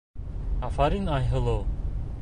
[0.69, 1.63] Афарин, Айһылыу!